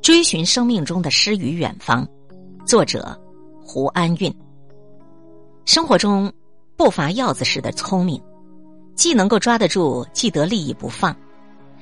[0.00, 2.06] 追寻生命中的诗与远方，
[2.64, 3.18] 作者
[3.62, 4.32] 胡安运。
[5.64, 6.32] 生活中
[6.76, 8.22] 不乏鹞子式的聪明，
[8.94, 11.14] 既能够抓得住，既得利益不放，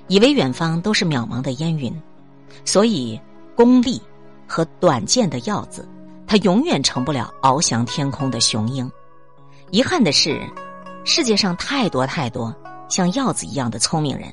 [0.09, 1.95] 以为远方都是渺茫的烟云，
[2.65, 3.21] 所以
[3.55, 4.01] 功利
[4.49, 5.87] 和短见的鹞子，
[6.27, 8.91] 他永远成不了翱翔天空的雄鹰。
[9.71, 10.41] 遗憾的是，
[11.05, 12.55] 世界上太多太多
[12.89, 14.33] 像鹞子一样的聪明人，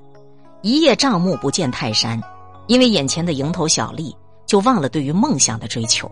[0.62, 2.22] 一叶障目不见泰山。
[2.68, 4.16] 因为眼前的蝇头小利，
[4.46, 6.10] 就忘了对于梦想的追求。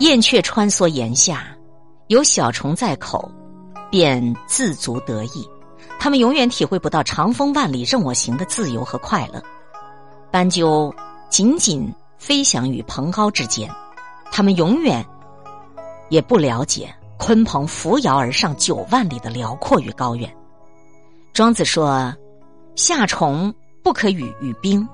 [0.00, 1.46] 燕雀穿梭檐下，
[2.06, 3.30] 有小虫在口，
[3.90, 5.48] 便自足得意。
[5.98, 9.42] 他们永远体会不到长风万里任我行的自由和快乐。
[10.30, 10.94] 斑鸠
[11.28, 13.68] 仅仅飞翔于蓬蒿之间，
[14.30, 15.04] 他们永远
[16.10, 20.32] 也不了解鲲鹏扶摇而上九万里的辽阔与高远。
[21.32, 22.14] 庄子说
[22.76, 24.86] ：“夏虫不可语于冰。”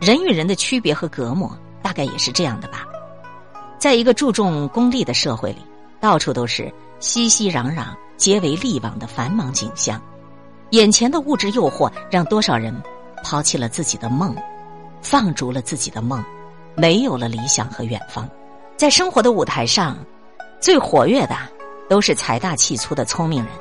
[0.00, 1.50] 人与人的区别和隔膜，
[1.82, 2.86] 大概也是这样的吧。
[3.78, 5.58] 在一个注重功利的社会里，
[6.00, 7.86] 到处都是熙熙攘攘、
[8.16, 10.00] 皆为利往的繁忙景象。
[10.70, 12.74] 眼前的物质诱惑，让多少人
[13.24, 14.36] 抛弃了自己的梦，
[15.02, 16.24] 放逐了自己的梦，
[16.76, 18.28] 没有了理想和远方。
[18.76, 19.96] 在生活的舞台上，
[20.60, 21.36] 最活跃的
[21.88, 23.52] 都是财大气粗的聪明人，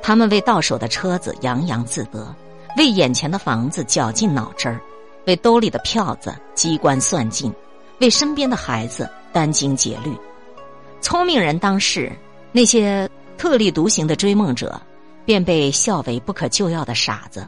[0.00, 2.32] 他们为到手的车子洋洋自得，
[2.76, 4.80] 为眼前的房子绞尽脑汁儿。
[5.26, 7.52] 为兜里的票子机关算尽，
[8.00, 10.14] 为身边的孩子殚精竭虑。
[11.00, 12.12] 聪明人当世，
[12.52, 14.80] 那些特立独行的追梦者，
[15.24, 17.42] 便被笑为不可救药的傻子；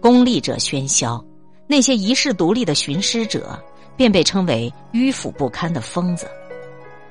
[0.00, 1.22] 功利者喧嚣，
[1.66, 3.62] 那些遗世独立的寻师者，
[3.96, 6.26] 便被称为迂腐不堪的疯子。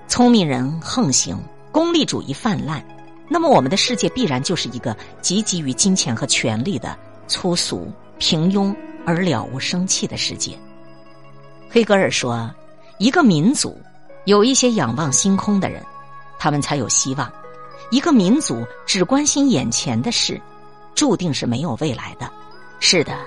[0.08, 1.38] 聪明人横行，
[1.72, 2.84] 功利主义泛滥，
[3.28, 8.74] 那么我们的世界必然就是一个汲汲于金钱和权力的粗俗平庸。
[9.08, 10.60] 而了无生气的世界。
[11.70, 12.54] 黑格尔说
[13.00, 13.80] ：“一个民族
[14.26, 15.82] 有一些仰望星空的人，
[16.38, 17.26] 他们才有希望；
[17.90, 20.42] 一个民族只关心眼前的事，
[20.94, 22.30] 注定是没有未来的。”
[22.82, 23.18] 是的，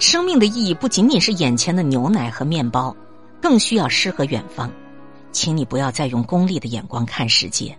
[0.00, 2.94] 生命的意义不仅仅是眼前的牛奶和面包，
[3.40, 4.68] 更需要诗和远方。
[5.30, 7.78] 请你不要再用功利的眼光看世界，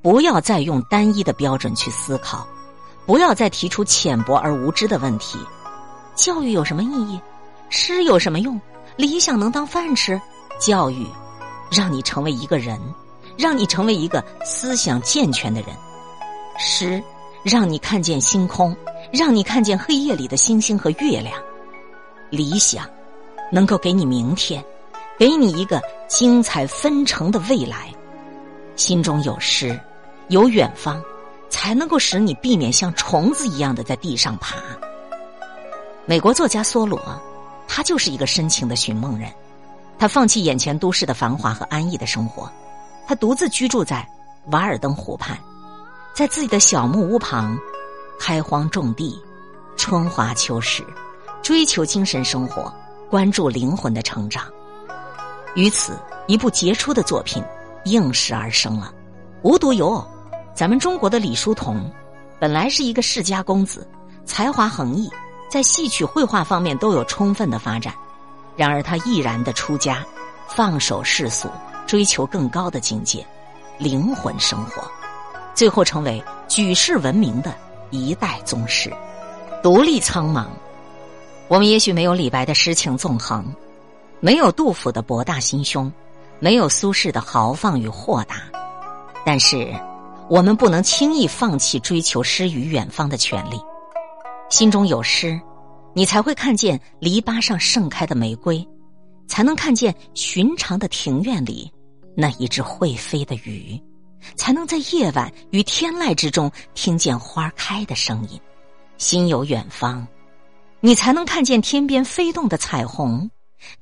[0.00, 2.46] 不要再用单一的标准去思考，
[3.06, 5.36] 不要再提出浅薄而无知的问题。
[6.20, 7.18] 教育有什么意义？
[7.70, 8.60] 诗有什么用？
[8.96, 10.20] 理想能当饭吃？
[10.60, 11.06] 教育
[11.70, 12.78] 让你成为一个人，
[13.38, 15.70] 让你成为一个思想健全的人；
[16.58, 17.02] 诗
[17.42, 18.76] 让你看见星空，
[19.10, 21.32] 让你看见黑夜里的星星和月亮；
[22.28, 22.84] 理想
[23.50, 24.62] 能够给你明天，
[25.18, 27.88] 给你一个精彩纷呈的未来。
[28.76, 29.80] 心中有诗，
[30.28, 31.02] 有远方，
[31.48, 34.56] 才能够使你避免像虫子一样的在地上爬。
[36.10, 37.00] 美国作家梭罗，
[37.68, 39.30] 他就是一个深情的寻梦人。
[39.96, 42.50] 他放弃眼前都市的繁华和安逸的生活，
[43.06, 44.04] 他独自居住在
[44.46, 45.38] 瓦尔登湖畔，
[46.12, 47.56] 在自己的小木屋旁
[48.18, 49.22] 开荒种地，
[49.76, 50.84] 春华秋实，
[51.42, 52.74] 追求精神生活，
[53.08, 54.42] 关注灵魂的成长。
[55.54, 57.40] 于此，一部杰出的作品
[57.84, 58.92] 应时而生了。
[59.42, 60.04] 无独有偶，
[60.56, 61.88] 咱们中国的李叔同，
[62.40, 63.86] 本来是一个世家公子，
[64.24, 65.08] 才华横溢。
[65.50, 67.92] 在戏曲、绘画方面都有充分的发展，
[68.56, 70.06] 然而他毅然的出家，
[70.46, 71.48] 放手世俗，
[71.88, 73.26] 追求更高的境界，
[73.76, 74.88] 灵魂生活，
[75.52, 77.52] 最后成为举世闻名的
[77.90, 78.92] 一代宗师。
[79.60, 80.46] 独立苍茫，
[81.48, 83.44] 我们也许没有李白的诗情纵横，
[84.20, 85.92] 没有杜甫的博大心胸，
[86.38, 88.36] 没有苏轼的豪放与豁达，
[89.26, 89.74] 但是
[90.28, 93.60] 我们不能轻易放弃追求诗与远方的权利。
[94.50, 95.40] 心中有诗，
[95.94, 98.66] 你才会看见篱笆上盛开的玫瑰，
[99.28, 101.70] 才能看见寻常的庭院里
[102.16, 103.80] 那一只会飞的鱼，
[104.34, 108.38] 才能在夜晚与天籁之中听见花开的声音。
[108.98, 110.06] 心有远方，
[110.80, 113.30] 你才能看见天边飞动的彩虹，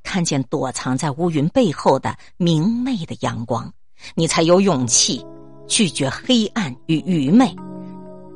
[0.02, 3.72] 看见躲藏在乌云背后的明媚的阳光。
[4.14, 5.24] 你才有勇气
[5.66, 7.52] 拒绝黑暗与愚昧，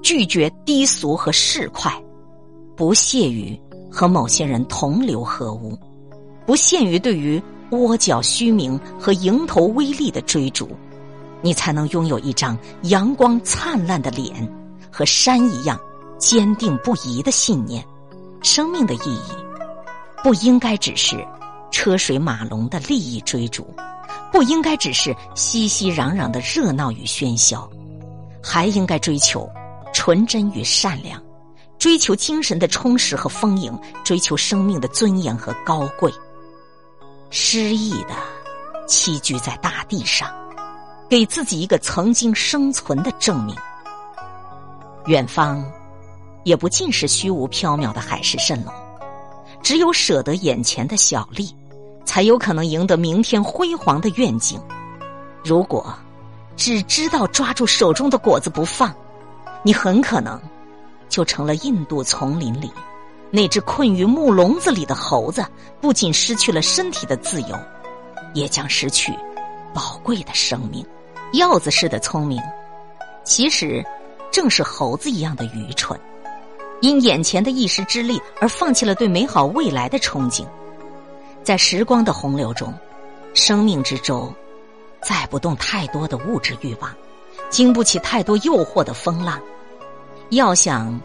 [0.03, 2.02] 拒绝低俗和市侩。
[2.83, 3.57] 不屑于
[3.89, 5.79] 和某些人同流合污，
[6.45, 7.41] 不限于对于
[7.71, 10.69] 窝角虚名和蝇头微利的追逐，
[11.43, 14.53] 你才能拥有一张阳光灿烂的脸
[14.91, 15.79] 和山一样
[16.19, 17.87] 坚定不移的信念。
[18.43, 19.33] 生命的意义
[20.25, 21.25] 不应该只是
[21.71, 23.65] 车水马龙的利益追逐，
[24.33, 27.71] 不应该只是熙熙攘攘的热闹与喧嚣，
[28.43, 29.49] 还应该追求
[29.93, 31.23] 纯真与善良。
[31.83, 36.15] 追求精神的充实和丰盈，追求生命的尊严和高贵。
[37.29, 38.15] 诗意的
[38.87, 40.33] 栖居在大地上，
[41.11, 43.57] 给自己一个曾经生存的证明。
[45.07, 45.61] 远方，
[46.45, 48.71] 也不尽是虚无缥缈的海市蜃楼，
[49.61, 51.53] 只有舍得眼前的小利，
[52.05, 54.63] 才有可能赢得明天辉煌的愿景。
[55.43, 55.93] 如果
[56.57, 58.95] 只知道抓住手中的果子不放，
[59.65, 60.41] 你很可能
[61.13, 62.73] 就成了印度丛林里。
[63.31, 65.45] 那只困于木笼子里的猴子，
[65.79, 67.59] 不仅失去了身体的自由，
[68.33, 69.13] 也将失去
[69.75, 70.85] 宝贵的生命。
[71.33, 72.41] 鹞子似的聪明，
[73.25, 73.85] 其实
[74.31, 75.99] 正是猴子一样的愚蠢，
[76.81, 80.47] 因眼前的一时之利而放弃了对美好未来的憧憬。
[81.43, 82.73] 在时光的洪流中，
[83.35, 84.33] 生命之舟
[85.03, 86.95] 载不动太多的物质欲望，
[87.49, 89.41] 经不起太多诱惑的风浪。
[90.33, 91.01] 要想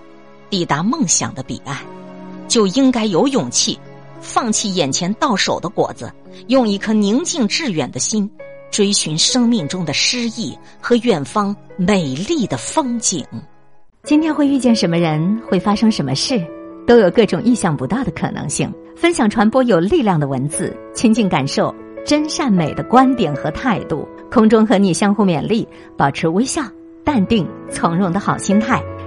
[0.50, 1.77] 抵达梦想的彼岸。
[2.47, 3.77] 就应该有勇气，
[4.21, 6.12] 放弃眼前到手的果子，
[6.47, 8.29] 用一颗宁静致远的心，
[8.71, 13.25] 追寻生命中的诗意和远方美丽的风景。
[14.03, 16.41] 今天会遇见什么人，会发生什么事，
[16.88, 18.74] 都有各种意想不到的可能性。
[18.95, 21.75] 分享传播有力量的文字，亲近感受
[22.06, 24.07] 真善美的观点和态度。
[24.31, 26.62] 空中和你相互勉励，保持微笑、
[27.03, 28.81] 淡定、从容的好心态。